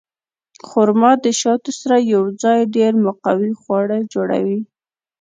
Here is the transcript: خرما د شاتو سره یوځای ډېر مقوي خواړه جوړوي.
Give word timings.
خرما 0.67 1.11
د 1.25 1.25
شاتو 1.41 1.71
سره 1.79 1.95
یوځای 2.13 2.59
ډېر 2.75 2.91
مقوي 3.05 3.51
خواړه 3.61 3.97
جوړوي. 4.13 4.59